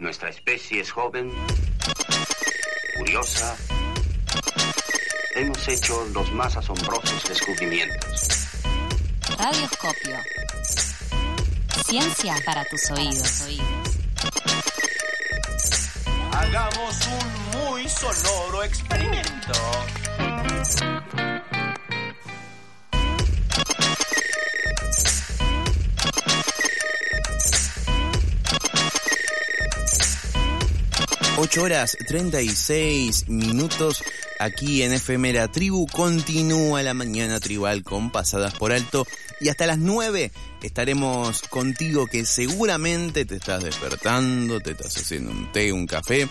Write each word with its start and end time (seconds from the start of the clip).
Nuestra 0.00 0.30
especie 0.30 0.80
es 0.80 0.90
joven, 0.90 1.30
curiosa. 2.96 3.54
Hemos 5.34 5.68
hecho 5.68 6.06
los 6.14 6.32
más 6.32 6.56
asombrosos 6.56 7.22
descubrimientos. 7.28 8.48
Radioscopio. 9.38 10.16
Ciencia 11.84 12.34
para 12.46 12.64
tus 12.64 12.90
oídos. 12.92 13.46
Hagamos 16.32 16.96
un 17.06 17.60
muy 17.60 17.86
sonoro 17.86 18.64
experimento. 18.64 19.52
Ocho 31.42 31.62
horas 31.62 31.96
36 32.06 33.30
minutos 33.30 34.04
aquí 34.38 34.82
en 34.82 34.92
La 35.32 35.48
Tribu. 35.48 35.86
Continúa 35.86 36.82
la 36.82 36.92
mañana 36.92 37.40
tribal 37.40 37.82
con 37.82 38.12
pasadas 38.12 38.52
por 38.52 38.72
alto. 38.72 39.06
Y 39.40 39.48
hasta 39.48 39.66
las 39.66 39.78
9 39.78 40.32
estaremos 40.62 41.40
contigo 41.48 42.06
que 42.06 42.26
seguramente 42.26 43.24
te 43.24 43.36
estás 43.36 43.64
despertando, 43.64 44.60
te 44.60 44.72
estás 44.72 44.98
haciendo 44.98 45.30
un 45.30 45.50
té, 45.50 45.72
un 45.72 45.86
café. 45.86 46.28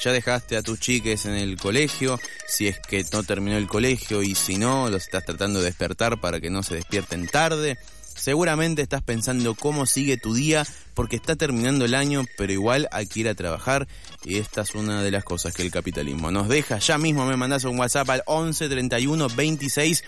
Ya 0.00 0.12
dejaste 0.12 0.56
a 0.56 0.62
tus 0.62 0.78
chiques 0.78 1.26
en 1.26 1.34
el 1.34 1.56
colegio, 1.56 2.20
si 2.46 2.68
es 2.68 2.78
que 2.78 3.04
no 3.12 3.24
terminó 3.24 3.56
el 3.56 3.66
colegio 3.66 4.22
y 4.22 4.36
si 4.36 4.58
no, 4.58 4.88
los 4.88 5.02
estás 5.02 5.24
tratando 5.24 5.58
de 5.58 5.66
despertar 5.66 6.20
para 6.20 6.40
que 6.40 6.50
no 6.50 6.62
se 6.62 6.76
despierten 6.76 7.26
tarde. 7.26 7.78
Seguramente 8.16 8.82
estás 8.82 9.02
pensando 9.02 9.54
cómo 9.54 9.86
sigue 9.86 10.16
tu 10.16 10.34
día 10.34 10.66
porque 10.94 11.16
está 11.16 11.36
terminando 11.36 11.84
el 11.84 11.94
año, 11.94 12.24
pero 12.36 12.52
igual 12.52 12.88
hay 12.92 13.06
que 13.06 13.20
ir 13.20 13.28
a 13.28 13.34
trabajar 13.34 13.88
y 14.24 14.38
esta 14.38 14.62
es 14.62 14.74
una 14.74 15.02
de 15.02 15.10
las 15.10 15.24
cosas 15.24 15.54
que 15.54 15.62
el 15.62 15.70
capitalismo 15.70 16.30
nos 16.30 16.48
deja. 16.48 16.78
Ya 16.78 16.98
mismo 16.98 17.24
me 17.24 17.36
mandas 17.36 17.64
un 17.64 17.78
WhatsApp 17.78 18.10
al 18.10 18.22
11 18.26 18.68
31 18.68 19.28
26 19.34 20.04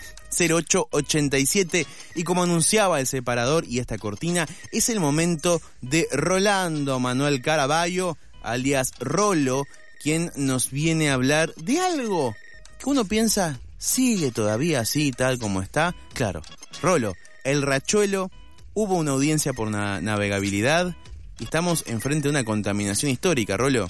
08 0.49 0.87
87 0.91 1.87
y 2.15 2.23
como 2.23 2.43
anunciaba 2.43 2.99
el 2.99 3.07
separador 3.07 3.65
y 3.67 3.79
esta 3.79 3.97
cortina, 3.97 4.47
es 4.71 4.89
el 4.89 4.99
momento 4.99 5.61
de 5.81 6.07
Rolando 6.11 6.99
Manuel 6.99 7.41
Caraballo, 7.41 8.17
alias 8.43 8.91
Rolo, 8.99 9.65
quien 10.01 10.31
nos 10.35 10.69
viene 10.69 11.09
a 11.09 11.15
hablar 11.15 11.53
de 11.55 11.79
algo 11.79 12.35
que 12.79 12.89
uno 12.89 13.05
piensa 13.05 13.59
sigue 13.77 14.31
todavía 14.31 14.81
así 14.81 15.11
tal 15.11 15.39
como 15.39 15.61
está. 15.61 15.95
Claro, 16.13 16.41
Rolo 16.81 17.15
el 17.45 17.61
Rachuelo, 17.61 18.29
hubo 18.73 18.95
una 18.95 19.11
audiencia 19.11 19.53
por 19.53 19.69
navegabilidad 19.69 20.95
y 21.39 21.45
estamos 21.45 21.85
enfrente 21.87 22.23
de 22.23 22.31
una 22.31 22.43
contaminación 22.43 23.11
histórica, 23.11 23.55
Rolo. 23.55 23.87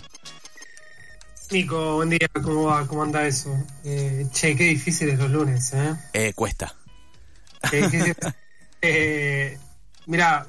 Nico, 1.51 1.95
buen 1.95 2.09
día, 2.09 2.27
¿cómo 2.41 2.63
va? 2.65 2.87
¿Cómo 2.87 3.03
anda 3.03 3.25
eso? 3.25 3.55
Eh, 3.83 4.27
che, 4.31 4.55
qué 4.55 4.65
difícil 4.65 5.09
es 5.09 5.19
los 5.19 5.29
lunes, 5.29 5.73
¿eh? 5.73 5.95
Eh, 6.13 6.33
cuesta. 6.33 6.75
eh, 8.81 9.57
mira, 10.07 10.47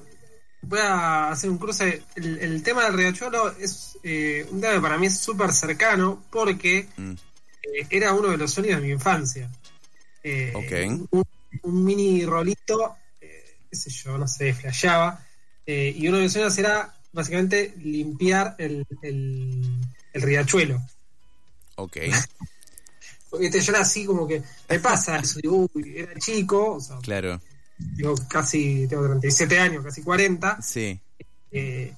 voy 0.62 0.80
a 0.80 1.30
hacer 1.30 1.50
un 1.50 1.58
cruce. 1.58 2.02
El, 2.14 2.62
tema 2.62 2.84
del 2.84 2.94
riachuelo 2.94 3.56
es 3.58 3.98
eh, 4.02 4.46
un 4.50 4.60
tema 4.60 4.74
que 4.74 4.80
para 4.80 4.98
mí 4.98 5.06
es 5.06 5.18
súper 5.18 5.52
cercano 5.52 6.24
porque 6.30 6.88
mm. 6.96 7.12
eh, 7.12 7.86
era 7.90 8.14
uno 8.14 8.28
de 8.28 8.38
los 8.38 8.50
sueños 8.52 8.80
de 8.80 8.86
mi 8.86 8.92
infancia. 8.92 9.50
ok 10.54 11.08
un 11.10 11.24
mini 11.64 12.24
rolito, 12.24 12.96
eh, 13.20 13.58
qué 13.70 13.76
sé 13.76 13.90
yo, 13.90 14.16
no 14.18 14.26
sé, 14.28 14.54
flasheaba. 14.54 15.24
Eh, 15.66 15.92
y 15.96 16.08
uno 16.08 16.18
de 16.18 16.24
los 16.24 16.32
sueños 16.32 16.56
era 16.58 16.94
básicamente 17.12 17.74
limpiar 17.78 18.54
el, 18.58 18.86
el, 19.02 19.82
riachuelo. 20.14 20.80
Ok. 21.76 21.96
Porque 23.30 23.50
yo 23.60 23.72
era 23.72 23.80
así 23.80 24.04
como 24.04 24.28
que 24.28 24.42
me 24.68 24.78
pasa 24.78 25.16
eso, 25.16 25.40
digo, 25.40 25.68
uy, 25.74 25.94
era 25.96 26.14
chico, 26.20 26.74
o 26.74 26.80
sea, 26.80 26.98
claro. 26.98 27.40
Digo, 27.78 28.14
casi, 28.28 28.86
tengo 28.88 29.04
37 29.06 29.58
años, 29.58 29.84
casi 29.84 30.02
40. 30.02 30.62
Sí. 30.62 30.98
Eh, 31.50 31.92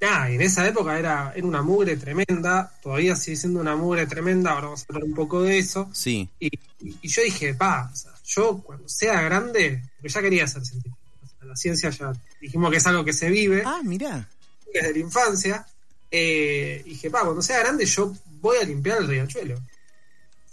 nada, 0.00 0.30
en 0.30 0.42
esa 0.42 0.66
época 0.66 0.98
era, 0.98 1.32
era 1.34 1.46
una 1.46 1.62
mugre 1.62 1.96
tremenda, 1.96 2.72
todavía 2.82 3.16
sigue 3.16 3.36
siendo 3.36 3.60
una 3.60 3.76
mugre 3.76 4.06
tremenda, 4.06 4.52
ahora 4.52 4.66
vamos 4.66 4.82
a 4.82 4.86
hablar 4.88 5.04
un 5.04 5.14
poco 5.14 5.42
de 5.42 5.58
eso. 5.58 5.88
Sí. 5.92 6.28
Y, 6.38 6.50
y 6.80 7.08
yo 7.08 7.22
dije, 7.22 7.54
pa, 7.54 7.90
o 7.92 7.96
sea, 7.96 8.12
yo 8.26 8.62
cuando 8.62 8.88
sea 8.88 9.22
grande, 9.22 9.82
porque 9.96 10.08
ya 10.08 10.20
quería 10.20 10.46
ser 10.46 10.64
científico, 10.64 10.98
la 11.46 11.56
ciencia 11.56 11.90
ya 11.90 12.12
dijimos 12.40 12.70
que 12.70 12.76
es 12.78 12.86
algo 12.86 13.04
que 13.04 13.12
se 13.12 13.30
vive. 13.30 13.62
Ah, 13.64 13.80
mira. 13.84 14.28
Desde 14.72 14.92
la 14.92 14.98
infancia. 14.98 15.66
Eh, 16.10 16.82
dije, 16.84 17.10
pa, 17.10 17.22
cuando 17.22 17.42
sea 17.42 17.58
grande 17.60 17.84
yo 17.84 18.12
voy 18.40 18.58
a 18.58 18.64
limpiar 18.64 18.98
el 18.98 19.08
riachuelo. 19.08 19.60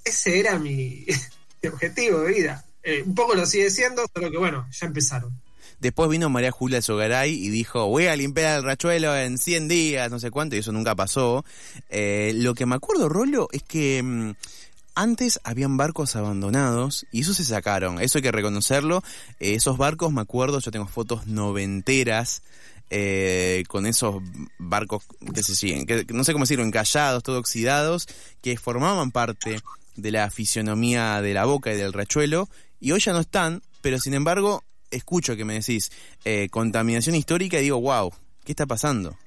Ese 0.03 0.39
era 0.39 0.57
mi, 0.59 1.05
objetivo 1.71 2.19
de 2.21 2.33
vida. 2.33 2.65
Eh, 2.83 3.03
un 3.05 3.15
poco 3.15 3.33
lo 3.33 3.45
sigue 3.45 3.69
siendo, 3.69 4.05
solo 4.13 4.29
que 4.29 4.37
bueno, 4.37 4.67
ya 4.71 4.87
empezaron. 4.87 5.41
Después 5.79 6.09
vino 6.09 6.29
María 6.29 6.51
Julia 6.51 6.81
Sogaray 6.81 7.33
y 7.33 7.49
dijo, 7.49 7.87
voy 7.87 8.07
a 8.07 8.15
limpiar 8.15 8.59
el 8.59 8.63
riachuelo 8.63 9.17
en 9.17 9.37
100 9.37 9.67
días, 9.67 10.09
no 10.09 10.17
sé 10.17 10.31
cuánto, 10.31 10.55
y 10.55 10.59
eso 10.59 10.71
nunca 10.71 10.95
pasó. 10.95 11.43
Eh, 11.89 12.31
lo 12.35 12.53
que 12.53 12.65
me 12.65 12.75
acuerdo, 12.75 13.09
Rolo, 13.09 13.49
es 13.51 13.63
que 13.63 14.01
mm, 14.01 14.31
antes 14.95 15.39
habían 15.43 15.77
barcos 15.77 16.15
abandonados 16.15 17.05
y 17.11 17.21
eso 17.21 17.33
se 17.33 17.43
sacaron, 17.43 18.01
eso 18.01 18.17
hay 18.17 18.21
que 18.21 18.31
reconocerlo. 18.31 19.03
Eh, 19.39 19.55
esos 19.55 19.77
barcos, 19.77 20.11
me 20.11 20.21
acuerdo, 20.21 20.59
yo 20.59 20.71
tengo 20.71 20.87
fotos 20.87 21.27
noventeras 21.27 22.41
eh, 22.89 23.63
con 23.67 23.85
esos 23.85 24.21
barcos 24.59 25.03
que 25.33 25.43
se 25.43 25.55
siguen, 25.55 25.85
que, 25.85 26.05
no 26.09 26.23
sé 26.23 26.33
cómo 26.33 26.43
decirlo, 26.43 26.63
encallados, 26.63 27.23
todo 27.23 27.39
oxidados, 27.39 28.07
que 28.41 28.57
formaban 28.57 29.11
parte 29.11 29.59
de 29.95 30.11
la 30.11 30.29
fisionomía 30.29 31.21
de 31.21 31.33
la 31.33 31.45
boca 31.45 31.73
y 31.73 31.77
del 31.77 31.93
rachuelo 31.93 32.49
y 32.79 32.91
hoy 32.91 32.99
ya 32.99 33.13
no 33.13 33.19
están, 33.19 33.61
pero 33.81 33.99
sin 33.99 34.13
embargo 34.13 34.63
escucho 34.91 35.35
que 35.35 35.45
me 35.45 35.55
decís 35.55 35.91
eh, 36.23 36.49
contaminación 36.51 37.15
histórica 37.15 37.57
y 37.57 37.63
digo, 37.63 37.81
wow, 37.81 38.11
¿qué 38.43 38.51
está 38.51 38.65
pasando? 38.65 39.17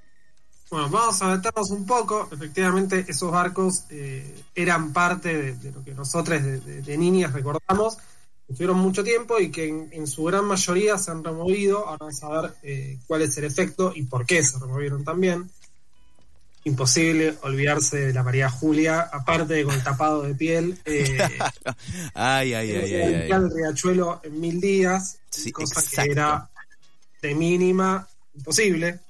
Bueno, 0.71 0.91
vamos 0.91 1.23
a 1.23 1.29
meternos 1.29 1.71
un 1.71 1.87
poco. 1.87 2.29
Efectivamente, 2.33 3.05
esos 3.07 3.31
barcos 3.31 3.85
eh, 3.91 4.43
eran 4.55 4.93
parte 4.93 5.53
de, 5.55 5.71
lo 5.71 5.85
que 5.85 5.95
nosotros 5.95 6.43
de, 6.43 6.97
niñas 6.99 7.33
recordamos, 7.33 7.99
estuvieron 8.49 8.79
mucho 8.79 9.05
tiempo 9.05 9.39
y 9.39 9.51
que 9.51 9.69
en, 9.69 10.07
su 10.09 10.25
gran 10.25 10.45
mayoría 10.45 10.99
se 10.99 11.13
han 11.13 11.23
removido. 11.23 11.87
Ahora 11.87 11.99
vamos 12.01 12.23
a 12.23 12.41
ver 12.41 12.55
eh, 12.65 12.99
cuál 13.07 13.23
es 13.23 13.37
el 13.39 13.45
efecto 13.45 13.93
y 13.95 14.03
por 14.03 14.27
qué 14.27 14.43
se 14.43 14.59
removieron 14.59 15.05
también. 15.05 15.49
Imposible 16.65 17.39
olvidarse 17.43 18.07
de 18.07 18.13
la 18.13 18.25
María 18.25 18.51
Julia, 18.51 19.09
aparte 19.13 19.55
de 19.55 19.65
con 19.65 19.73
el 19.73 19.85
tapado 19.85 20.23
de 20.23 20.35
piel. 20.35 20.77
Eh, 20.85 21.17
ay, 22.15 22.55
ay, 22.55 22.71
ay, 22.73 22.95
ay, 22.95 23.31
el 23.31 23.51
riachuelo 23.53 24.21
en 24.25 24.41
mil 24.41 24.61
días, 24.61 25.19
cosa 25.53 25.81
que 25.81 26.11
era 26.11 26.51
de 27.23 27.35
mínima 27.37 28.09
imposible. 28.35 29.06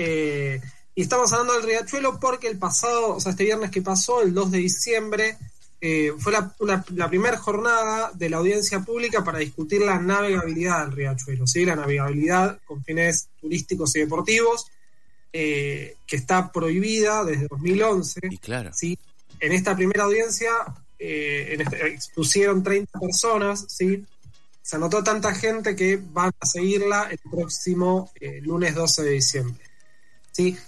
Eh, 0.00 0.60
y 0.94 1.02
estamos 1.02 1.32
hablando 1.32 1.54
del 1.54 1.64
riachuelo 1.64 2.20
porque 2.20 2.46
el 2.46 2.56
pasado, 2.56 3.16
o 3.16 3.20
sea, 3.20 3.32
este 3.32 3.44
viernes 3.44 3.70
que 3.70 3.82
pasó, 3.82 4.22
el 4.22 4.32
2 4.32 4.52
de 4.52 4.58
diciembre, 4.58 5.36
eh, 5.80 6.12
fue 6.18 6.32
la, 6.32 7.08
primera 7.08 7.36
jornada 7.36 8.12
de 8.14 8.30
la 8.30 8.38
audiencia 8.38 8.80
pública 8.80 9.24
para 9.24 9.38
discutir 9.38 9.80
la 9.82 9.98
navegabilidad 9.98 10.86
del 10.86 10.96
riachuelo, 10.96 11.46
¿sí? 11.46 11.64
la 11.64 11.76
navegabilidad 11.76 12.60
con 12.64 12.82
fines 12.84 13.28
turísticos 13.40 13.94
y 13.96 14.00
deportivos, 14.00 14.66
eh, 15.32 15.96
que 16.06 16.16
está 16.16 16.52
prohibida 16.52 17.24
desde 17.24 17.48
2011. 17.48 18.20
Y 18.30 18.38
claro. 18.38 18.70
¿sí? 18.72 18.96
En 19.40 19.52
esta 19.52 19.74
primera 19.74 20.04
audiencia 20.04 20.50
en 21.00 21.60
este, 21.60 21.86
expusieron 21.88 22.62
30 22.62 22.98
personas, 22.98 23.66
¿sí? 23.68 24.04
se 24.62 24.76
anotó 24.76 25.02
tanta 25.02 25.34
gente 25.34 25.74
que 25.74 25.96
van 25.96 26.32
a 26.40 26.46
seguirla 26.46 27.08
el 27.10 27.18
próximo 27.18 28.10
lunes 28.42 28.74
12 28.74 29.02
de 29.02 29.10
diciembre. 29.10 29.67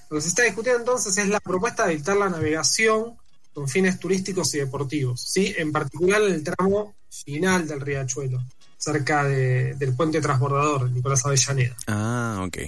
Lo 0.08 0.16
que 0.16 0.22
se 0.22 0.28
está 0.28 0.42
discutiendo 0.42 0.81
entonces 0.81 1.16
es 1.16 1.28
la 1.28 1.41
propuesta 1.41 1.86
de 1.86 1.95
dictar 1.95 2.16
la 2.16 2.28
navegación 2.28 3.16
con 3.53 3.68
fines 3.68 3.98
turísticos 3.98 4.54
y 4.54 4.59
deportivos, 4.59 5.21
¿sí? 5.21 5.54
en 5.56 5.71
particular 5.72 6.22
en 6.22 6.34
el 6.34 6.45
tramo 6.45 6.95
final 7.09 7.66
del 7.68 7.80
riachuelo, 7.80 8.42
cerca 8.77 9.24
del 9.24 9.95
puente 9.97 10.21
transbordador 10.21 10.89
de 10.89 10.95
Nicolás 10.95 11.24
Avellaneda. 11.24 11.77
Ah, 11.86 12.45
ok. 12.47 12.59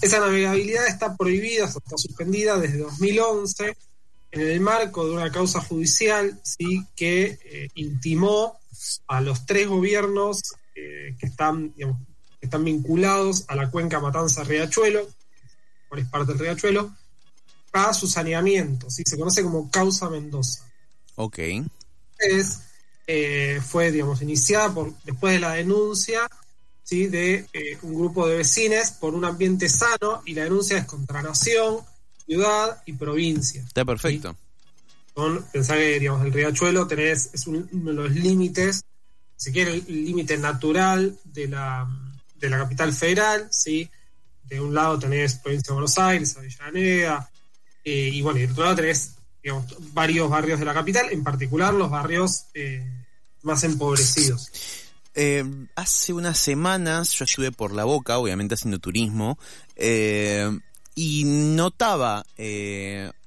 Esa 0.00 0.20
navegabilidad 0.20 0.86
está 0.86 1.16
prohibida, 1.16 1.66
está 1.66 1.96
suspendida 1.96 2.58
desde 2.58 2.78
2011 2.78 3.76
en 4.30 4.40
el 4.40 4.60
marco 4.60 5.04
de 5.04 5.12
una 5.12 5.30
causa 5.30 5.60
judicial 5.60 6.40
¿sí? 6.42 6.86
que 6.96 7.38
eh, 7.44 7.68
intimó 7.74 8.58
a 9.06 9.20
los 9.20 9.44
tres 9.44 9.68
gobiernos 9.68 10.40
eh, 10.74 11.16
que, 11.18 11.26
están, 11.26 11.72
que 11.72 11.86
están 12.40 12.64
vinculados 12.64 13.44
a 13.48 13.56
la 13.56 13.70
cuenca 13.70 14.00
Matanza-Riachuelo, 14.00 15.06
es 16.00 16.08
parte 16.08 16.32
del 16.32 16.40
riachuelo, 16.40 16.94
a 17.72 17.94
su 17.94 18.06
saneamiento, 18.06 18.90
¿sí? 18.90 19.02
se 19.06 19.18
conoce 19.18 19.42
como 19.42 19.70
causa 19.70 20.10
Mendoza. 20.10 20.64
Ok. 21.16 21.38
Es, 22.18 22.60
eh, 23.06 23.60
fue, 23.66 23.90
digamos, 23.90 24.20
iniciada 24.22 24.72
por, 24.72 24.92
después 25.04 25.34
de 25.34 25.40
la 25.40 25.52
denuncia 25.52 26.28
¿sí? 26.82 27.06
de 27.06 27.46
eh, 27.52 27.78
un 27.82 27.94
grupo 27.94 28.28
de 28.28 28.36
vecinos 28.36 28.90
por 28.92 29.14
un 29.14 29.24
ambiente 29.24 29.68
sano 29.68 30.22
y 30.26 30.34
la 30.34 30.44
denuncia 30.44 30.78
es 30.78 30.84
contra 30.84 31.22
Nación, 31.22 31.78
ciudad 32.26 32.82
y 32.86 32.92
provincia. 32.92 33.62
Está 33.62 33.84
perfecto. 33.84 34.36
Son, 35.14 35.44
pensá 35.52 35.74
que, 35.74 35.98
digamos, 35.98 36.24
el 36.24 36.32
riachuelo 36.32 36.86
tenés, 36.86 37.30
es 37.32 37.46
uno 37.46 37.66
de 37.70 37.92
los 37.92 38.10
límites, 38.12 38.84
si 39.36 39.52
quiere, 39.52 39.74
el 39.74 40.04
límite 40.04 40.38
natural 40.38 41.18
de 41.24 41.48
la, 41.48 41.88
de 42.36 42.48
la 42.48 42.58
capital 42.58 42.92
federal, 42.92 43.48
¿sí? 43.50 43.90
De 44.52 44.60
un 44.60 44.74
lado 44.74 44.98
tenés 44.98 45.36
provincia 45.36 45.70
de 45.70 45.72
Buenos 45.72 45.96
Aires, 45.96 46.36
Avellaneda, 46.36 47.30
eh, 47.82 48.10
y 48.12 48.20
bueno, 48.20 48.38
y 48.38 48.42
del 48.42 48.50
otro 48.50 48.64
lado 48.64 48.76
tenés, 48.76 49.14
varios 49.94 50.28
barrios 50.28 50.60
de 50.60 50.66
la 50.66 50.74
capital, 50.74 51.06
en 51.10 51.24
particular 51.24 51.72
los 51.72 51.90
barrios 51.90 52.44
eh, 52.52 52.86
más 53.40 53.64
empobrecidos. 53.64 54.50
Eh, 55.14 55.42
hace 55.74 56.12
unas 56.12 56.36
semanas 56.36 57.14
yo 57.14 57.24
estuve 57.24 57.50
por 57.50 57.72
la 57.72 57.84
boca, 57.84 58.18
obviamente 58.18 58.52
haciendo 58.52 58.78
turismo, 58.78 59.38
y 60.94 61.24
notaba 61.24 62.22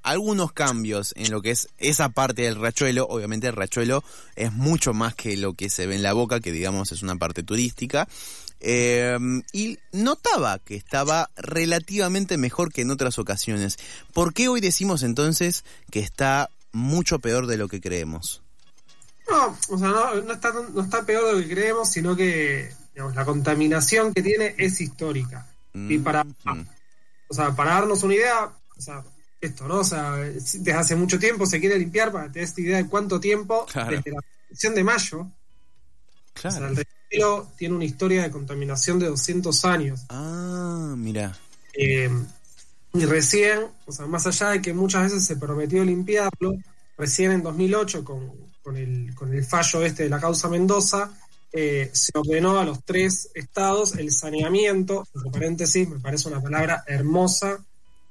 algunos 0.04 0.52
cambios 0.52 1.12
en 1.18 1.32
lo 1.32 1.42
que 1.42 1.50
es 1.50 1.70
esa 1.80 2.10
parte 2.10 2.44
del 2.44 2.62
rachuelo. 2.62 3.08
Obviamente 3.08 3.48
el 3.48 3.56
rachuelo 3.56 4.04
es 4.36 4.54
mucho 4.54 4.94
más 4.94 5.16
que 5.16 5.38
lo 5.38 5.54
que 5.54 5.72
se 5.72 5.88
ve 5.88 5.96
en 5.96 6.04
la 6.04 6.14
boca, 6.14 6.40
que 6.40 6.52
digamos 6.52 6.92
es 6.92 7.02
una 7.02 7.16
parte 7.16 7.42
turística. 7.42 8.08
Eh, 8.68 9.16
y 9.54 9.78
notaba 9.92 10.58
que 10.58 10.76
estaba 10.76 11.30
relativamente 11.36 12.38
mejor 12.38 12.74
que 12.74 12.82
en 12.82 12.90
otras 12.90 13.20
ocasiones. 13.20 13.78
¿Por 14.12 14.34
qué 14.34 14.48
hoy 14.48 14.60
decimos 14.60 15.04
entonces 15.04 15.64
que 15.92 16.00
está 16.00 16.50
mucho 16.72 17.20
peor 17.20 17.46
de 17.46 17.58
lo 17.58 17.68
que 17.68 17.80
creemos? 17.80 18.42
No, 19.30 19.56
o 19.70 19.78
sea, 19.78 19.90
no, 19.90 20.16
no 20.16 20.34
está, 20.34 20.52
no 20.52 20.82
está 20.82 21.06
peor 21.06 21.28
de 21.28 21.34
lo 21.34 21.48
que 21.48 21.54
creemos, 21.54 21.92
sino 21.92 22.16
que 22.16 22.72
digamos, 22.96 23.14
la 23.14 23.24
contaminación 23.26 24.14
que 24.14 24.24
tiene 24.24 24.56
es 24.58 24.82
histórica. 24.82 25.46
Y 25.74 26.00
para, 26.00 26.24
Mm, 26.24 26.66
o 27.28 27.34
sea, 27.34 27.54
para 27.56 27.74
darnos 27.76 28.02
una 28.02 28.16
idea, 28.16 28.46
o 28.46 28.82
sea, 28.82 29.04
esto, 29.42 29.68
¿no? 29.68 29.80
O 29.80 29.84
sea, 29.84 30.14
desde 30.16 30.74
hace 30.74 30.96
mucho 30.96 31.20
tiempo 31.20 31.46
se 31.46 31.60
quiere 31.60 31.78
limpiar 31.78 32.12
para 32.12 32.32
tener 32.32 32.48
esta 32.48 32.62
idea 32.62 32.78
de 32.78 32.88
cuánto 32.88 33.20
tiempo, 33.20 33.66
Claro. 33.66 33.92
desde 33.92 34.12
la 34.12 34.22
de 34.76 34.84
mayo, 34.84 35.20
o 35.22 35.32
sea, 36.52 36.72
tiene 37.58 37.76
una 37.76 37.86
historia 37.86 38.24
de 38.24 38.32
contaminación 38.32 39.00
de 39.00 39.08
200 39.08 39.66
años. 39.66 40.06
Ah, 40.10 40.94
mira. 40.98 41.38
Eh, 41.74 42.10
y 42.94 43.06
recién, 43.06 43.60
o 43.86 43.92
sea, 43.92 44.06
más 44.06 44.26
allá 44.26 44.52
de 44.52 44.62
que 44.62 44.74
muchas 44.74 45.04
veces 45.04 45.26
se 45.26 45.36
prometió 45.36 45.84
limpiarlo, 45.84 46.56
recién 46.98 47.32
en 47.32 47.44
2008, 47.44 48.04
con, 48.04 48.32
con, 48.64 48.78
el, 48.78 49.14
con 49.16 49.34
el 49.34 49.44
fallo 49.44 49.84
este 49.84 50.04
de 50.04 50.10
la 50.10 50.20
causa 50.20 50.48
Mendoza, 50.48 51.12
eh, 51.52 51.90
se 51.94 52.12
ordenó 52.18 52.60
a 52.60 52.66
los 52.66 52.84
tres 52.84 53.30
estados 53.34 53.96
el 53.96 54.12
saneamiento, 54.12 55.08
entre 55.14 55.32
paréntesis, 55.32 55.88
me 55.88 56.00
parece 56.00 56.28
una 56.28 56.42
palabra 56.42 56.84
hermosa, 56.86 57.64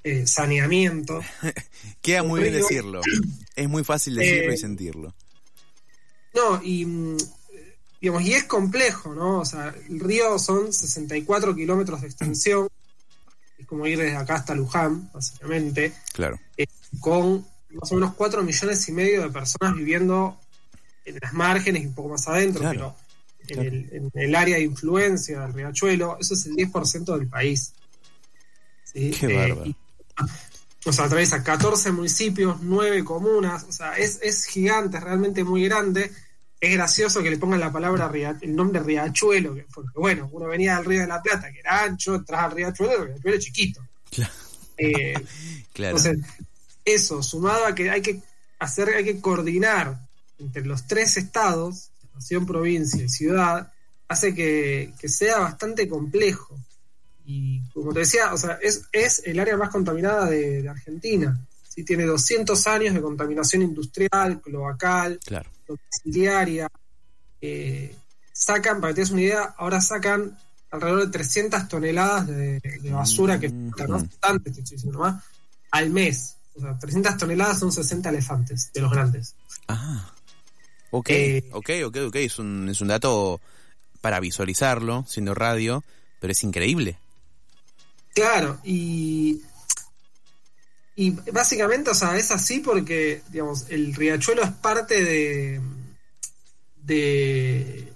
eh, 0.02 0.26
saneamiento. 0.26 1.20
Queda 2.02 2.22
muy 2.22 2.40
bien 2.42 2.54
decirlo. 2.54 3.00
Es 3.56 3.68
muy 3.68 3.84
fácil 3.84 4.14
decirlo 4.16 4.52
y 4.52 4.56
sentirlo. 4.56 5.14
No, 6.34 6.62
y 6.62 6.84
mm, 6.84 7.16
digamos, 8.04 8.22
y 8.28 8.34
es 8.34 8.44
complejo, 8.44 9.14
¿no? 9.14 9.38
O 9.40 9.44
sea, 9.46 9.74
el 9.88 9.98
río 9.98 10.38
son 10.38 10.72
64 10.74 11.54
kilómetros 11.54 12.02
de 12.02 12.08
extensión, 12.08 12.68
es 13.58 13.66
como 13.66 13.86
ir 13.86 13.98
desde 13.98 14.14
acá 14.16 14.34
hasta 14.34 14.54
Luján, 14.54 15.10
básicamente. 15.14 15.94
Claro. 16.12 16.38
eh, 16.58 16.66
con 17.00 17.46
más 17.70 17.90
o 17.90 17.94
menos 17.94 18.12
4 18.14 18.42
millones 18.42 18.86
y 18.88 18.92
medio 18.92 19.22
de 19.22 19.30
personas 19.30 19.74
viviendo 19.74 20.38
en 21.06 21.18
las 21.22 21.32
márgenes 21.32 21.82
y 21.82 21.86
un 21.86 21.94
poco 21.94 22.10
más 22.10 22.28
adentro, 22.28 22.60
Claro, 22.60 22.94
pero 23.48 23.62
en, 23.62 23.68
el, 23.68 23.88
en 23.92 24.10
el 24.12 24.34
área 24.34 24.56
de 24.56 24.64
influencia 24.64 25.40
del 25.40 25.54
riachuelo, 25.54 26.18
eso 26.20 26.34
es 26.34 26.44
el 26.44 26.56
10% 26.56 27.16
del 27.18 27.26
país. 27.28 27.72
¿sí? 28.84 29.12
Qué 29.18 29.34
bárbaro. 29.34 29.64
y- 29.66 29.76
o 30.86 30.92
sea, 30.92 31.06
atraviesa 31.06 31.42
14 31.42 31.92
municipios, 31.92 32.58
9 32.60 33.02
comunas, 33.02 33.64
o 33.66 33.72
sea, 33.72 33.96
es, 33.96 34.18
es 34.20 34.44
gigante, 34.44 34.98
es 34.98 35.02
realmente 35.02 35.42
muy 35.42 35.64
grande. 35.64 36.12
Es 36.66 36.74
gracioso 36.74 37.22
que 37.22 37.30
le 37.30 37.38
pongan 37.38 37.60
la 37.60 37.72
palabra 37.72 38.10
el 38.40 38.54
nombre 38.56 38.80
riachuelo, 38.82 39.54
que- 39.54 39.66
porque 39.74 39.98
bueno, 39.98 40.28
uno 40.32 40.46
venía 40.46 40.76
del 40.76 40.84
río 40.84 41.00
de 41.00 41.06
la 41.06 41.22
Plata, 41.22 41.52
que 41.52 41.60
era 41.60 41.82
ancho, 41.84 42.14
entras 42.14 42.42
al 42.44 42.52
riachuelo, 42.52 43.02
el 43.04 43.08
riachuelo 43.12 43.36
es 43.38 43.44
chiquito. 43.44 43.80
Claro. 44.10 44.32
Eh, 44.78 45.14
Claro. 45.72 45.96
entonces, 45.96 46.24
eso, 46.84 47.22
sumado 47.22 47.66
a 47.66 47.74
que 47.74 47.90
hay 47.90 48.00
que 48.02 48.20
hacer, 48.60 48.88
hay 48.90 49.04
que 49.04 49.20
coordinar 49.20 49.98
entre 50.38 50.64
los 50.64 50.86
tres 50.86 51.16
estados, 51.16 51.90
nación, 52.14 52.46
provincia 52.46 53.02
y 53.04 53.08
ciudad, 53.08 53.72
hace 54.06 54.34
que, 54.34 54.92
que 55.00 55.08
sea 55.08 55.38
bastante 55.40 55.88
complejo. 55.88 56.56
Y 57.26 57.60
como 57.72 57.92
te 57.92 58.00
decía, 58.00 58.32
o 58.32 58.36
sea, 58.36 58.58
es, 58.62 58.82
es 58.92 59.22
el 59.24 59.40
área 59.40 59.56
más 59.56 59.70
contaminada 59.70 60.26
de, 60.26 60.62
de 60.62 60.68
Argentina. 60.68 61.40
¿sí? 61.68 61.82
Tiene 61.84 62.04
200 62.04 62.66
años 62.66 62.94
de 62.94 63.00
contaminación 63.00 63.62
industrial, 63.62 64.40
cloacal, 64.42 65.18
Claro. 65.24 65.50
Domiciliaria. 65.66 66.68
Eh, 67.40 67.94
sacan, 68.32 68.80
para 68.80 68.92
que 68.92 68.96
te 68.96 69.00
des 69.02 69.10
una 69.10 69.22
idea, 69.22 69.54
ahora 69.56 69.80
sacan 69.80 70.38
alrededor 70.70 71.06
de 71.06 71.12
300 71.12 71.68
toneladas 71.68 72.26
de, 72.26 72.60
de 72.60 72.90
basura 72.90 73.38
que 73.38 73.48
Mm, 73.48 73.70
no 73.78 73.98
mm. 73.98 74.02
bastante, 74.02 74.50
te 74.50 74.60
estoy 74.60 74.76
diciendo 74.76 74.98
más, 74.98 75.22
al 75.70 75.90
mes. 75.90 76.36
O 76.56 76.60
sea, 76.60 76.78
300 76.78 77.16
toneladas 77.16 77.58
son 77.58 77.72
60 77.72 78.08
elefantes 78.08 78.70
de 78.72 78.80
los 78.80 78.90
grandes. 78.90 79.34
Ah. 79.68 80.10
Ok, 80.90 81.10
Eh, 81.10 81.48
ok, 81.52 81.70
ok, 81.86 81.96
ok. 82.08 82.16
Es 82.16 82.38
un, 82.38 82.68
es 82.68 82.80
un 82.80 82.88
dato 82.88 83.40
para 84.00 84.20
visualizarlo, 84.20 85.04
siendo 85.08 85.34
radio, 85.34 85.82
pero 86.20 86.32
es 86.32 86.44
increíble. 86.44 86.98
Claro, 88.14 88.60
y, 88.62 89.42
y 90.96 91.10
básicamente, 91.10 91.90
o 91.90 91.94
sea, 91.94 92.16
es 92.16 92.30
así 92.30 92.60
porque, 92.60 93.22
digamos, 93.30 93.66
el 93.68 93.94
riachuelo 93.94 94.42
es 94.42 94.50
parte 94.50 95.02
de, 95.02 95.60
de, 96.76 97.90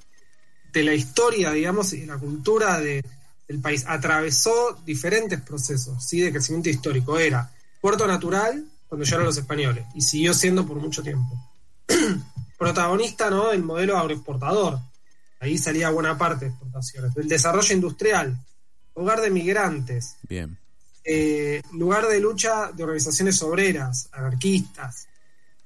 la 0.83 0.95
historia, 0.95 1.51
digamos, 1.53 1.93
y 1.93 2.01
de 2.01 2.07
la 2.07 2.19
cultura 2.19 2.81
de, 2.81 3.05
del 3.47 3.61
país. 3.61 3.85
Atravesó 3.87 4.81
diferentes 4.85 5.41
procesos, 5.41 6.05
¿sí? 6.05 6.21
De 6.21 6.33
crecimiento 6.33 6.71
histórico. 6.71 7.19
Era 7.19 7.51
puerto 7.81 8.07
natural 8.07 8.65
cuando 8.89 9.05
llegaron 9.05 9.27
los 9.27 9.39
españoles 9.39 9.85
y 9.95 10.03
siguió 10.03 10.35
siendo 10.35 10.67
por 10.67 10.79
mucho 10.79 11.03
tiempo. 11.03 11.41
Protagonista, 12.59 13.31
¿no? 13.31 13.51
Del 13.51 13.63
modelo 13.63 13.97
agroexportador. 13.97 14.81
Ahí 15.41 15.57
salía 15.57 15.91
buena 15.91 16.19
parte 16.19 16.47
de 16.47 16.51
exportaciones. 16.51 17.15
Del 17.15 17.29
desarrollo 17.29 17.75
industrial, 17.75 18.37
hogar 18.95 19.21
de 19.21 19.31
migrantes, 19.31 20.17
Bien. 20.29 20.59
Eh, 21.11 21.63
lugar 21.73 22.07
de 22.07 22.21
lucha 22.21 22.71
de 22.73 22.83
organizaciones 22.85 23.41
obreras, 23.43 24.09
anarquistas, 24.13 25.07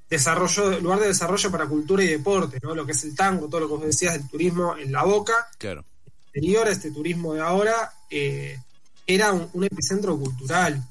desarrollo, 0.08 0.78
lugar 0.80 1.00
de 1.00 1.08
desarrollo 1.08 1.50
para 1.50 1.66
cultura 1.66 2.04
y 2.04 2.06
deporte, 2.06 2.58
¿no? 2.62 2.74
Lo 2.74 2.86
que 2.86 2.92
es 2.92 3.02
el 3.04 3.14
tango, 3.16 3.48
todo 3.48 3.60
lo 3.62 3.66
que 3.68 3.74
vos 3.74 3.84
decías 3.84 4.12
del 4.14 4.28
turismo 4.28 4.76
en 4.76 4.92
la 4.92 5.02
boca, 5.04 5.32
Claro. 5.58 5.84
anterior 6.26 6.68
a 6.68 6.70
este 6.70 6.90
turismo 6.92 7.34
de 7.34 7.40
ahora, 7.40 7.92
eh, 8.10 8.58
era 9.06 9.32
un, 9.32 9.48
un 9.54 9.64
epicentro 9.64 10.16
cultural. 10.18 10.82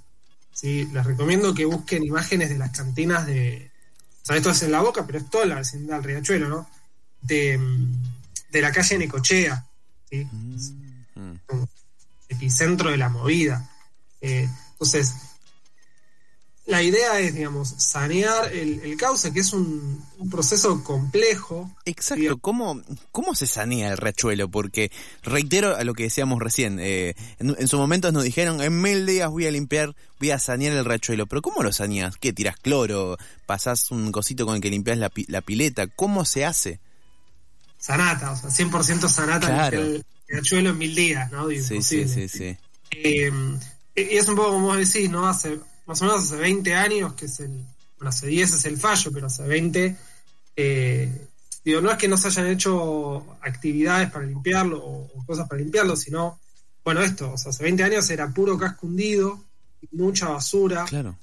¿sí? 0.54 0.88
Les 0.92 1.06
recomiendo 1.06 1.54
que 1.54 1.66
busquen 1.66 2.04
imágenes 2.04 2.50
de 2.50 2.58
las 2.58 2.72
cantinas 2.72 3.26
de. 3.26 3.72
O 4.22 4.26
sea, 4.26 4.36
esto 4.36 4.50
es 4.52 4.62
en 4.64 4.72
la 4.72 4.82
boca, 4.82 5.06
pero 5.06 5.20
es 5.20 5.30
toda 5.30 5.46
la 5.46 5.56
vecindad 5.56 5.96
del 5.96 6.04
Riachuelo, 6.04 6.50
¿no? 6.50 6.70
De, 7.22 7.58
de 8.52 8.62
la 8.62 8.72
calle 8.72 8.98
Necochea. 8.98 9.66
¿sí? 10.10 10.28
Mm. 11.16 11.36
epicentro 12.30 12.90
de 12.92 12.98
la 12.98 13.10
movida. 13.10 13.68
Eh, 14.22 14.48
entonces, 14.74 15.14
la 16.68 16.84
idea 16.84 17.20
es, 17.20 17.34
digamos, 17.34 17.70
sanear 17.70 18.54
el, 18.54 18.80
el 18.82 18.96
cauce, 18.96 19.34
que 19.34 19.40
es 19.40 19.52
un, 19.52 20.06
un 20.20 20.30
proceso 20.30 20.84
complejo. 20.84 21.70
Exacto. 21.86 22.38
¿Cómo, 22.38 22.82
¿cómo 23.12 23.34
se 23.36 23.48
sanea 23.48 23.92
el 23.92 23.98
riachuelo? 23.98 24.50
Porque 24.50 24.92
reitero 25.24 25.76
a 25.76 25.84
lo 25.84 25.94
que 25.96 26.04
decíamos 26.04 26.40
recién, 26.40 26.80
eh, 26.80 27.16
en, 27.40 27.56
en 27.60 27.68
su 27.68 27.78
momento 27.78 28.12
nos 28.12 28.24
dijeron, 28.24 28.62
en 28.62 28.80
mil 28.80 29.06
días 29.08 29.30
voy 29.30 29.48
a 29.48 29.52
limpiar, 29.52 29.96
voy 30.20 30.32
a 30.32 30.40
sanear 30.40 30.74
el 30.74 30.86
riachuelo, 30.86 31.26
pero 31.26 31.42
¿cómo 31.42 31.64
lo 31.64 31.74
saneas? 31.74 32.16
¿Qué, 32.18 32.32
tiras 32.32 32.56
cloro? 32.58 33.18
¿Pasás 33.48 33.90
un 33.92 34.12
cosito 34.12 34.46
con 34.46 34.56
el 34.56 34.62
que 34.62 34.70
limpias 34.70 34.98
la, 35.00 35.10
pi- 35.10 35.26
la 35.28 35.42
pileta? 35.42 35.88
¿Cómo 35.88 36.26
se 36.26 36.46
hace? 36.46 36.80
Sanata, 37.80 38.32
o 38.32 38.38
sea, 38.38 38.50
100% 38.52 39.10
sanata 39.10 39.48
Claro. 39.48 39.82
el 39.82 40.06
riachuelo 40.28 40.70
en 40.70 40.78
mil 40.78 40.94
días, 40.96 41.32
¿no? 41.32 41.50
Sí, 41.50 41.60
sí, 41.64 41.74
Imposible. 41.74 42.08
sí, 42.08 42.30
sí. 42.30 42.58
Eh, 42.92 43.32
y 43.96 44.18
es 44.18 44.28
un 44.28 44.36
poco 44.36 44.52
como 44.52 44.68
vos 44.68 44.78
decís, 44.78 45.10
¿no? 45.10 45.28
Hace 45.28 45.60
más 45.86 46.02
o 46.02 46.06
menos 46.06 46.24
hace 46.24 46.36
20 46.38 46.74
años, 46.76 47.14
que 47.14 47.26
es 47.26 47.40
el. 47.42 47.52
Bueno, 47.98 48.10
hace 48.10 48.28
10 48.28 48.54
es 48.54 48.66
el 48.66 48.78
fallo, 48.78 49.12
pero 49.14 49.28
hace 49.28 49.44
20. 49.44 49.96
eh, 50.56 51.28
digo, 51.64 51.82
no 51.82 51.92
es 51.92 51.98
que 51.98 52.08
no 52.08 52.18
se 52.18 52.28
hayan 52.30 52.48
hecho 52.48 53.38
actividades 53.42 54.10
para 54.12 54.26
limpiarlo 54.26 54.84
o, 54.84 55.12
o 55.16 55.26
cosas 55.26 55.48
para 55.48 55.62
limpiarlo, 55.62 55.96
sino. 55.96 56.40
Bueno, 56.84 57.02
esto, 57.02 57.34
o 57.34 57.38
sea, 57.38 57.52
hace 57.52 57.64
20 57.64 57.84
años 57.84 58.10
era 58.10 58.28
puro 58.30 58.58
casco 58.58 58.88
hundido, 58.88 59.44
mucha 59.92 60.30
basura, 60.30 60.86
Claro, 60.86 61.16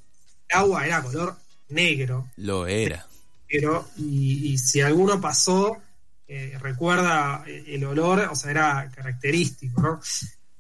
el 0.49 0.57
agua 0.57 0.87
era 0.87 1.03
color 1.03 1.37
negro, 1.71 2.29
lo 2.37 2.67
era. 2.69 3.05
pero 3.49 3.89
y, 3.97 4.53
y 4.53 4.59
si 4.59 4.81
alguno 4.81 5.21
pasó, 5.21 5.77
eh, 6.29 6.57
recuerda 6.61 7.43
eh, 7.47 7.65
el 7.75 7.85
olor, 7.85 8.29
o 8.31 8.37
sea, 8.37 8.51
era 8.53 8.91
característico, 8.95 9.81
¿no? 9.83 10.01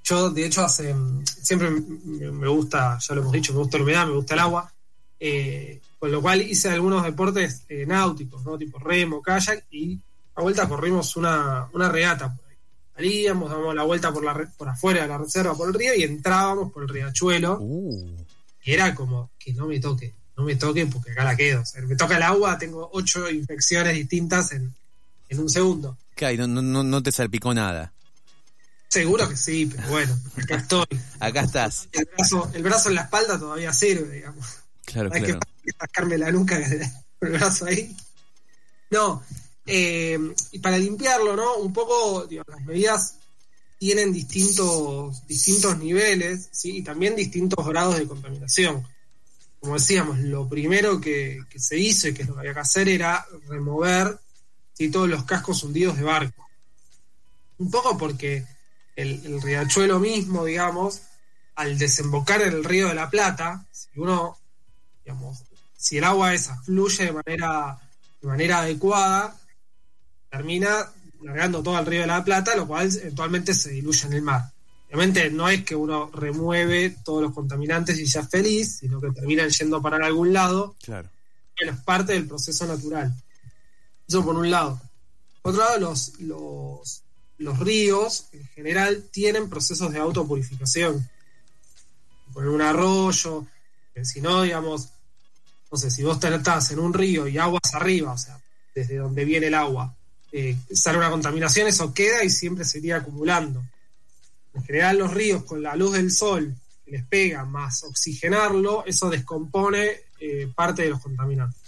Yo, 0.08 0.30
de 0.30 0.46
hecho, 0.46 0.64
hace 0.64 0.94
siempre 1.24 1.70
me 1.70 2.48
gusta, 2.48 2.98
ya 2.98 3.14
lo 3.14 3.20
hemos 3.20 3.32
dicho, 3.32 3.52
me 3.52 3.58
gusta 3.58 3.76
la 3.76 3.82
humedad, 3.84 4.06
me 4.06 4.14
gusta 4.14 4.34
el 4.34 4.40
agua. 4.40 4.72
Eh, 5.20 5.80
con 5.98 6.12
lo 6.12 6.22
cual 6.22 6.42
hice 6.42 6.70
algunos 6.70 7.02
deportes 7.02 7.64
eh, 7.68 7.84
náuticos, 7.84 8.44
¿no? 8.44 8.56
Tipo 8.56 8.78
remo, 8.78 9.20
kayak, 9.20 9.66
y 9.70 9.98
a 10.36 10.42
vuelta 10.42 10.68
corrimos 10.68 11.16
una, 11.16 11.68
una 11.72 11.88
regata 11.88 12.32
por 12.34 12.46
ahí. 12.46 12.56
Salíamos, 12.94 13.50
dábamos 13.50 13.74
la 13.74 13.82
vuelta 13.82 14.12
por, 14.12 14.24
la, 14.24 14.34
por 14.56 14.68
afuera 14.68 15.02
de 15.02 15.08
la 15.08 15.18
reserva, 15.18 15.54
por 15.54 15.68
el 15.68 15.74
río, 15.74 15.94
y 15.94 16.04
entrábamos 16.04 16.72
por 16.72 16.84
el 16.84 16.88
riachuelo. 16.88 17.58
Uh. 17.60 18.16
Y 18.62 18.72
era 18.72 18.94
como 18.94 19.30
que 19.38 19.52
no 19.52 19.66
me 19.66 19.80
toque, 19.80 20.14
no 20.36 20.44
me 20.44 20.54
toque 20.54 20.86
porque 20.86 21.10
acá 21.10 21.24
la 21.24 21.36
quedo. 21.36 21.62
O 21.62 21.66
sea, 21.66 21.82
me 21.82 21.96
toca 21.96 22.16
el 22.16 22.22
agua, 22.22 22.56
tengo 22.56 22.88
ocho 22.92 23.28
infecciones 23.28 23.94
distintas 23.94 24.52
en, 24.52 24.72
en 25.28 25.40
un 25.40 25.48
segundo. 25.48 25.98
¿Qué 26.14 26.36
No, 26.36 26.46
no, 26.46 26.82
no 26.82 27.02
te 27.02 27.12
salpicó 27.12 27.52
nada. 27.52 27.92
Seguro 28.88 29.28
que 29.28 29.36
sí, 29.36 29.66
pero 29.66 29.88
bueno, 29.88 30.18
acá 30.36 30.56
estoy. 30.62 30.86
acá 31.20 31.40
estás. 31.42 31.88
El 31.92 32.08
brazo, 32.16 32.50
el 32.54 32.62
brazo 32.62 32.88
en 32.88 32.94
la 32.94 33.02
espalda 33.02 33.38
todavía 33.38 33.72
sirve, 33.72 34.14
digamos. 34.14 34.46
Claro, 34.84 35.10
Hay 35.12 35.22
claro. 35.22 35.40
que 35.62 35.72
sacarme 35.78 36.16
la 36.16 36.30
nuca 36.32 36.56
con 36.60 36.72
el 37.28 37.38
brazo 37.38 37.66
ahí. 37.66 37.94
No, 38.90 39.22
eh, 39.66 40.18
y 40.52 40.58
para 40.60 40.78
limpiarlo, 40.78 41.36
¿no? 41.36 41.56
Un 41.58 41.72
poco, 41.74 42.26
digo, 42.26 42.42
las 42.48 42.62
medidas 42.62 43.16
tienen 43.78 44.12
distintos, 44.12 45.26
distintos 45.26 45.78
niveles, 45.78 46.48
¿sí? 46.50 46.78
Y 46.78 46.82
también 46.82 47.14
distintos 47.14 47.66
grados 47.66 47.98
de 47.98 48.06
contaminación. 48.06 48.86
Como 49.60 49.74
decíamos, 49.74 50.18
lo 50.20 50.48
primero 50.48 51.00
que, 51.00 51.40
que 51.50 51.58
se 51.58 51.78
hizo 51.78 52.08
y 52.08 52.14
que 52.14 52.22
es 52.22 52.28
lo 52.28 52.34
que 52.34 52.40
había 52.40 52.54
que 52.54 52.60
hacer 52.60 52.88
era 52.88 53.26
remover 53.48 54.18
¿sí? 54.72 54.90
todos 54.90 55.08
los 55.08 55.24
cascos 55.24 55.62
hundidos 55.64 55.96
de 55.96 56.04
barco. 56.04 56.48
Un 57.58 57.70
poco 57.70 57.98
porque 57.98 58.46
el, 58.98 59.24
el 59.24 59.40
riachuelo 59.40 60.00
mismo, 60.00 60.44
digamos, 60.44 61.02
al 61.54 61.78
desembocar 61.78 62.42
en 62.42 62.52
el 62.52 62.64
río 62.64 62.88
de 62.88 62.94
la 62.94 63.08
Plata, 63.08 63.64
si 63.70 63.88
uno 63.96 64.36
digamos, 65.04 65.42
si 65.74 65.96
el 65.96 66.04
agua 66.04 66.34
esa 66.34 66.60
fluye 66.62 67.06
de 67.06 67.12
manera, 67.12 67.78
de 68.20 68.28
manera 68.28 68.58
adecuada, 68.58 69.34
termina 70.28 70.92
largando 71.22 71.62
todo 71.62 71.76
al 71.76 71.86
río 71.86 72.02
de 72.02 72.06
la 72.08 72.24
Plata, 72.24 72.54
lo 72.54 72.66
cual 72.66 72.90
eventualmente 72.94 73.54
se 73.54 73.70
diluye 73.70 74.06
en 74.06 74.12
el 74.12 74.22
mar. 74.22 74.52
Obviamente 74.88 75.30
no 75.30 75.48
es 75.48 75.64
que 75.64 75.74
uno 75.74 76.10
remueve 76.12 76.96
todos 77.04 77.22
los 77.22 77.32
contaminantes 77.32 77.98
y 77.98 78.04
ya 78.04 78.20
es 78.20 78.28
feliz, 78.28 78.78
sino 78.80 79.00
que 79.00 79.10
terminan 79.12 79.48
yendo 79.48 79.80
para 79.80 80.04
algún 80.04 80.32
lado. 80.32 80.76
Claro. 80.82 81.08
Bueno, 81.56 81.72
es 81.72 81.84
parte 81.84 82.12
del 82.12 82.26
proceso 82.26 82.66
natural. 82.66 83.14
Eso 84.06 84.24
por 84.24 84.36
un 84.36 84.50
lado. 84.50 84.80
Por 85.40 85.54
otro 85.54 85.64
lado, 85.64 85.80
los, 85.80 86.18
los, 86.20 87.02
los 87.38 87.58
ríos 87.58 88.26
en 88.32 88.46
general 88.48 89.04
tienen 89.10 89.48
procesos 89.48 89.92
de 89.92 89.98
autopurificación. 89.98 91.08
Poner 92.32 92.50
un 92.50 92.62
arroyo, 92.62 93.46
si 94.02 94.20
no, 94.20 94.42
digamos, 94.42 94.88
no 95.70 95.78
sé, 95.78 95.90
si 95.90 96.02
vos 96.02 96.22
estás 96.22 96.70
en 96.70 96.78
un 96.78 96.94
río 96.94 97.26
y 97.28 97.38
aguas 97.38 97.74
arriba, 97.74 98.12
o 98.12 98.18
sea, 98.18 98.38
desde 98.74 98.96
donde 98.96 99.24
viene 99.24 99.48
el 99.48 99.54
agua, 99.54 99.94
eh, 100.32 100.56
sale 100.72 100.98
una 100.98 101.10
contaminación, 101.10 101.68
eso 101.68 101.92
queda 101.94 102.22
y 102.24 102.30
siempre 102.30 102.64
se 102.64 102.78
iría 102.78 102.96
acumulando. 102.96 103.62
En 104.54 104.64
general 104.64 104.98
los 104.98 105.12
ríos 105.12 105.44
con 105.44 105.62
la 105.62 105.76
luz 105.76 105.92
del 105.92 106.10
sol 106.10 106.54
que 106.84 106.92
les 106.92 107.04
pega 107.04 107.44
más 107.44 107.82
oxigenarlo, 107.84 108.84
eso 108.86 109.10
descompone 109.10 109.90
eh, 110.20 110.50
parte 110.54 110.82
de 110.82 110.90
los 110.90 111.00
contaminantes. 111.00 111.60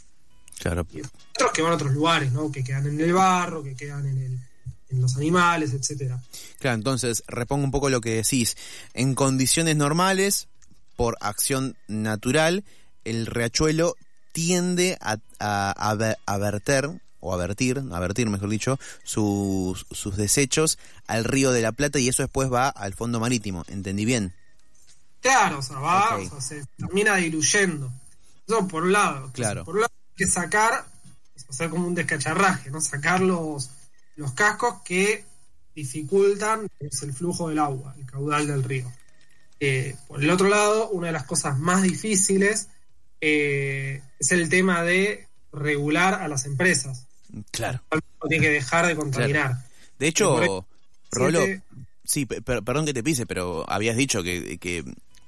Claro. 0.59 0.87
Y 0.93 1.01
otros 1.01 1.53
que 1.53 1.63
van 1.63 1.73
a 1.73 1.75
otros 1.77 1.93
lugares, 1.93 2.33
¿no? 2.33 2.51
Que 2.51 2.63
quedan 2.63 2.87
en 2.87 3.01
el 3.01 3.13
barro, 3.13 3.63
que 3.63 3.75
quedan 3.75 4.07
en, 4.07 4.19
el, 4.19 4.39
en 4.91 5.01
los 5.01 5.17
animales, 5.17 5.73
etcétera. 5.73 6.21
Claro, 6.59 6.77
entonces 6.77 7.23
repongo 7.27 7.65
un 7.65 7.71
poco 7.71 7.91
lo 7.91 8.01
que 8.01 8.17
decís. 8.17 8.57
En 8.95 9.15
condiciones 9.15 9.77
normales, 9.77 10.49
por 10.97 11.17
acción 11.21 11.77
natural, 11.89 12.65
el 13.05 13.27
riachuelo 13.27 13.97
tiende 14.33 14.99
a, 15.01 15.19
a, 15.39 15.75
a, 15.77 16.17
a 16.27 16.39
verter 16.39 16.91
o 17.21 17.35
a 17.35 17.37
vertir, 17.37 17.83
a 17.93 18.01
vertir 18.01 18.29
mejor 18.29 18.49
dicho, 18.49 18.79
sus, 19.05 19.87
sus 19.91 20.17
desechos 20.17 20.79
al 21.07 21.25
río 21.25 21.53
de 21.53 21.63
la 21.63 21.73
Plata 21.73 21.99
y 21.99 22.09
eso 22.09 22.23
después 22.23 22.53
va 22.53 22.69
al 22.69 22.95
fondo 22.95 23.21
marítimo. 23.21 23.65
¿Entendí 23.69 24.05
bien? 24.05 24.35
Claro, 25.21 25.59
o 25.59 25.63
sea, 25.63 25.79
va, 25.79 26.17
o 26.17 26.29
sea, 26.29 26.41
se 26.41 26.67
termina 26.79 27.17
diluyendo. 27.17 27.93
Eso 28.47 28.67
por 28.67 28.85
un 28.85 28.93
lado. 28.93 29.31
Claro. 29.33 29.65
Por 29.65 29.75
un 29.75 29.83
lado 29.83 29.93
hay 29.93 30.17
que 30.17 30.27
sacar, 30.27 30.87
hacer 31.49 31.69
como 31.69 31.87
un 31.87 31.95
descacharraje, 31.95 32.71
¿no? 32.71 32.81
Sacar 32.81 33.21
los, 33.21 33.69
los 34.21 34.33
cascos 34.35 34.83
que 34.85 35.25
dificultan 35.75 36.69
digamos, 36.79 37.03
el 37.03 37.13
flujo 37.13 37.49
del 37.49 37.59
agua, 37.59 37.95
el 37.99 38.05
caudal 38.07 38.47
del 38.47 38.63
río. 38.63 38.93
Eh, 39.59 39.97
por 40.09 40.23
el 40.23 40.31
otro 40.31 40.49
lado, 40.49 40.89
una 40.91 41.07
de 41.09 41.13
las 41.13 41.25
cosas 41.25 41.59
más 41.59 41.83
difíciles 41.83 42.69
eh, 43.21 44.03
es 44.19 44.33
el 44.33 44.49
tema 44.49 44.83
de 44.83 45.27
regular 45.53 46.15
a 46.15 46.29
las 46.29 46.45
empresas. 46.47 47.07
Claro. 47.51 47.81
No 47.93 48.29
tiene 48.29 48.45
que 48.47 48.53
dejar 48.53 48.87
de 48.87 48.97
contaminar. 48.97 49.65
De 49.99 50.09
hecho, 50.09 50.65
Rolo, 51.11 51.41
Siete- 51.45 51.63
sí, 52.05 52.27
pe- 52.27 52.43
per- 52.43 52.63
perdón 52.63 52.87
que 52.87 52.95
te 52.95 53.03
pise, 53.03 53.27
pero 53.27 53.65
habías 53.71 53.97
dicho 53.97 54.23
que, 54.23 54.59
que 54.59 54.85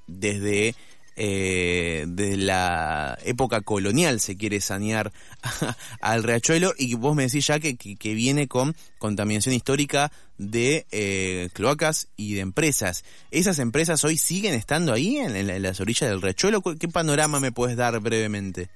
desde, 0.06 0.75
eh, 1.16 2.04
desde 2.09 2.37
la 2.37 3.19
época 3.25 3.61
colonial 3.61 4.21
se 4.21 4.37
quiere 4.37 4.61
sanear 4.61 5.12
al 6.00 6.23
riachuelo 6.23 6.73
y 6.78 6.95
vos 6.95 7.14
me 7.14 7.25
decís 7.25 7.47
ya 7.47 7.61
que, 7.61 7.76
que, 7.76 8.14
viene 8.14 8.49
con 8.49 8.75
contaminación 8.99 9.54
histórica 9.54 10.12
de 10.38 10.87
eh, 10.90 11.49
cloacas 11.52 12.09
y 12.16 12.35
de 12.35 12.40
empresas. 12.40 13.04
¿Esas 13.31 13.59
empresas 13.59 14.04
hoy 14.04 14.16
siguen 14.16 14.54
estando 14.54 14.92
ahí 14.92 15.19
en, 15.19 15.37
en 15.37 15.62
las 15.62 15.81
orillas 15.81 16.11
del 16.11 16.23
riachuelo? 16.23 16.62
¿Qué 16.62 16.88
panorama 16.88 17.40
me 17.40 17.52
puedes 17.52 17.76
dar 17.76 17.99
brevemente? 18.00 18.71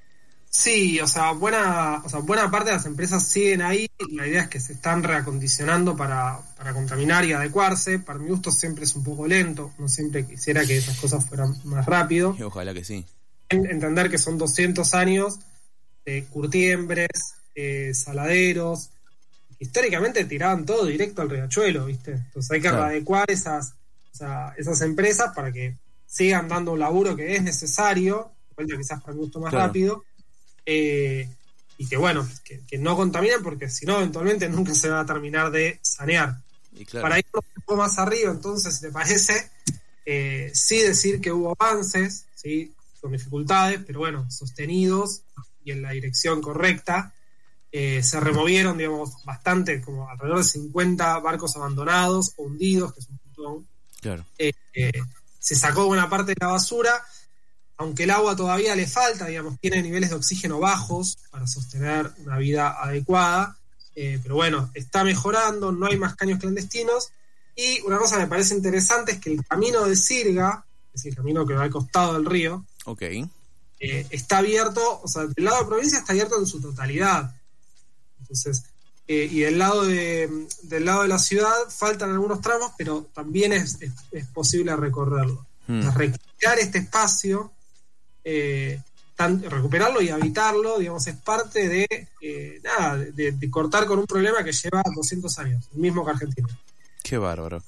Sí, 0.58 0.98
o 1.00 1.06
sea, 1.06 1.32
buena, 1.32 2.00
o 2.02 2.08
sea, 2.08 2.20
buena 2.20 2.50
parte 2.50 2.70
de 2.70 2.76
las 2.76 2.86
empresas 2.86 3.28
siguen 3.28 3.60
ahí. 3.60 3.86
La 4.12 4.26
idea 4.26 4.42
es 4.42 4.48
que 4.48 4.58
se 4.58 4.72
están 4.72 5.02
reacondicionando 5.02 5.94
para, 5.94 6.40
para 6.56 6.72
contaminar 6.72 7.26
y 7.26 7.34
adecuarse. 7.34 7.98
Para 7.98 8.18
mi 8.18 8.28
gusto 8.30 8.50
siempre 8.50 8.84
es 8.84 8.94
un 8.96 9.04
poco 9.04 9.26
lento. 9.26 9.74
No 9.78 9.86
siempre 9.86 10.24
quisiera 10.26 10.64
que 10.64 10.78
esas 10.78 10.98
cosas 10.98 11.26
fueran 11.26 11.54
más 11.64 11.84
rápido. 11.84 12.34
Y 12.38 12.42
Ojalá 12.42 12.72
que 12.72 12.84
sí. 12.84 13.04
En- 13.50 13.66
Entender 13.70 14.10
que 14.10 14.16
son 14.16 14.38
200 14.38 14.94
años 14.94 15.38
de 16.06 16.24
curtiembres, 16.24 17.34
eh, 17.54 17.92
saladeros. 17.92 18.88
Históricamente 19.58 20.24
tiraban 20.24 20.64
todo 20.64 20.86
directo 20.86 21.20
al 21.20 21.28
riachuelo, 21.28 21.84
¿viste? 21.84 22.12
Entonces 22.12 22.50
hay 22.50 22.60
que 22.62 22.68
Claro. 22.70 22.84
adecuar 22.84 23.30
esas, 23.30 23.74
o 24.10 24.16
sea, 24.16 24.54
esas 24.56 24.80
empresas 24.80 25.32
para 25.34 25.52
que 25.52 25.76
sigan 26.06 26.48
dando 26.48 26.72
un 26.72 26.78
laburo 26.80 27.14
que 27.14 27.36
es 27.36 27.42
necesario, 27.42 28.30
quizás 28.56 29.02
para 29.02 29.12
mi 29.12 29.20
gusto 29.20 29.38
más 29.38 29.50
Claro. 29.50 29.66
rápido, 29.66 30.02
eh, 30.66 31.28
y 31.78 31.86
que 31.86 31.96
bueno, 31.96 32.28
que, 32.44 32.60
que 32.66 32.78
no 32.78 32.96
contaminen 32.96 33.42
porque 33.42 33.70
si 33.70 33.86
no, 33.86 33.98
eventualmente 33.98 34.48
nunca 34.48 34.74
se 34.74 34.90
va 34.90 35.00
a 35.00 35.06
terminar 35.06 35.50
de 35.50 35.78
sanear. 35.82 36.36
Y 36.72 36.84
claro, 36.84 37.04
Para 37.04 37.18
ir 37.18 37.26
un 37.32 37.62
poco 37.62 37.76
más 37.76 37.98
arriba, 37.98 38.30
entonces, 38.30 38.74
si 38.74 38.82
te 38.82 38.90
parece, 38.90 39.50
eh, 40.04 40.50
sí 40.52 40.78
decir 40.78 41.20
que 41.20 41.32
hubo 41.32 41.56
avances, 41.58 42.26
sí, 42.34 42.72
con 43.00 43.12
dificultades, 43.12 43.80
pero 43.86 44.00
bueno, 44.00 44.30
sostenidos 44.30 45.22
y 45.64 45.70
en 45.72 45.82
la 45.82 45.92
dirección 45.92 46.40
correcta. 46.40 47.12
Eh, 47.72 48.02
se 48.02 48.20
removieron, 48.20 48.78
digamos, 48.78 49.24
bastante, 49.24 49.82
como 49.82 50.08
alrededor 50.08 50.38
de 50.38 50.44
50 50.44 51.18
barcos 51.18 51.56
abandonados 51.56 52.32
o 52.36 52.44
hundidos, 52.44 52.94
que 52.94 53.00
es 53.00 53.08
un 53.08 53.20
montón. 53.24 53.68
claro. 54.00 54.24
Eh, 54.38 54.52
se 55.38 55.54
sacó 55.54 55.86
buena 55.86 56.10
parte 56.10 56.32
de 56.32 56.36
la 56.40 56.48
basura, 56.48 57.04
aunque 57.78 58.04
el 58.04 58.10
agua 58.10 58.34
todavía 58.36 58.74
le 58.74 58.86
falta, 58.86 59.26
digamos, 59.26 59.58
tiene 59.60 59.82
niveles 59.82 60.10
de 60.10 60.16
oxígeno 60.16 60.58
bajos 60.58 61.18
para 61.30 61.46
sostener 61.46 62.10
una 62.24 62.38
vida 62.38 62.82
adecuada, 62.82 63.56
eh, 63.94 64.18
pero 64.22 64.34
bueno, 64.34 64.70
está 64.74 65.04
mejorando, 65.04 65.72
no 65.72 65.86
hay 65.86 65.96
más 65.98 66.14
caños 66.16 66.38
clandestinos, 66.38 67.10
y 67.54 67.80
una 67.82 67.98
cosa 67.98 68.16
que 68.16 68.22
me 68.22 68.28
parece 68.28 68.54
interesante 68.54 69.12
es 69.12 69.18
que 69.20 69.32
el 69.32 69.44
camino 69.46 69.84
de 69.84 69.96
Sirga, 69.96 70.64
es 70.94 71.04
el 71.06 71.14
camino 71.14 71.46
que 71.46 71.54
va 71.54 71.64
al 71.64 71.70
costado 71.70 72.14
del 72.14 72.24
río, 72.26 72.64
Ok. 72.84 73.02
eh, 73.02 74.06
está 74.10 74.38
abierto, 74.38 75.00
o 75.02 75.08
sea, 75.08 75.26
del 75.26 75.44
lado 75.44 75.60
de 75.60 75.66
provincia 75.66 75.98
está 75.98 76.12
abierto 76.12 76.38
en 76.38 76.46
su 76.46 76.60
totalidad. 76.60 77.34
Entonces, 78.20 78.64
eh, 79.08 79.28
y 79.30 79.40
del 79.40 79.58
lado 79.58 79.84
de, 79.84 80.46
del 80.62 80.84
lado 80.84 81.02
de 81.02 81.08
la 81.08 81.18
ciudad 81.18 81.52
faltan 81.68 82.10
algunos 82.10 82.40
tramos, 82.40 82.72
pero 82.76 83.06
también 83.14 83.52
es, 83.52 83.76
es- 83.80 83.92
es 84.12 84.26
posible 84.28 84.74
recorrerlo. 84.76 85.46
Hmm. 85.68 85.80
O 85.80 85.82
sea, 85.82 85.90
recuperar 85.92 86.58
este 86.58 86.78
espacio, 86.78 87.52
eh, 88.28 88.80
tan- 89.14 89.40
recuperarlo 89.42 90.02
y 90.02 90.08
habitarlo, 90.10 90.78
digamos, 90.78 91.06
es 91.06 91.14
parte 91.16 91.68
de, 91.68 92.08
eh, 92.20 92.60
nada, 92.64 92.96
de, 92.98 93.30
de 93.32 93.50
cortar 93.50 93.86
con 93.86 94.00
un 94.00 94.06
problema 94.06 94.42
que 94.42 94.50
lleva 94.52 94.82
200 94.94 95.38
años, 95.38 95.64
el 95.72 95.80
mismo 95.80 96.04
que 96.04 96.10
Argentina. 96.10 96.48
Qué 97.04 97.16
bárbaro. 97.18 97.62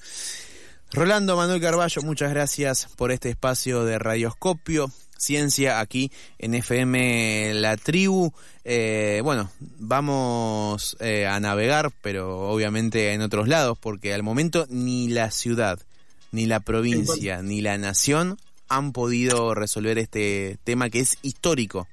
Rolando 0.92 1.36
Manuel 1.36 1.60
Carballo, 1.60 2.02
muchas 2.02 2.30
gracias 2.30 2.88
por 2.96 3.12
este 3.12 3.30
espacio 3.30 3.84
de 3.84 3.98
Radioscopio, 3.98 4.90
Ciencia, 5.16 5.80
aquí 5.80 6.10
en 6.38 6.54
FM 6.54 7.54
La 7.54 7.76
Tribu. 7.76 8.32
Eh, 8.64 9.20
bueno, 9.22 9.50
vamos 9.78 10.96
eh, 11.00 11.26
a 11.26 11.38
navegar, 11.40 11.92
pero 12.02 12.50
obviamente 12.50 13.12
en 13.12 13.22
otros 13.22 13.48
lados, 13.48 13.76
porque 13.78 14.14
al 14.14 14.22
momento 14.22 14.66
ni 14.70 15.08
la 15.08 15.30
ciudad 15.30 15.78
ni 16.32 16.46
la 16.46 16.60
provincia, 16.60 17.42
ni 17.42 17.60
la 17.60 17.78
nación 17.78 18.38
han 18.68 18.92
podido 18.92 19.54
resolver 19.54 19.98
este 19.98 20.58
tema 20.64 20.90
que 20.90 21.00
es 21.00 21.18
histórico. 21.22 21.88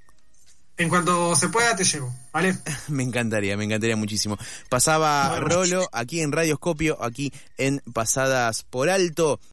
En 0.77 0.89
cuanto 0.89 1.33
se 1.37 1.47
pueda, 1.47 1.73
te 1.75 1.85
llevo, 1.85 2.13
¿vale? 2.33 2.57
me 2.89 3.03
encantaría, 3.03 3.55
me 3.55 3.63
encantaría 3.63 3.95
muchísimo. 3.95 4.37
Pasaba 4.67 5.39
Rolo 5.39 5.87
aquí 5.93 6.19
en 6.19 6.33
Radioscopio, 6.33 7.01
aquí 7.01 7.31
en 7.57 7.81
Pasadas 7.93 8.63
por 8.69 8.89
Alto. 8.89 9.39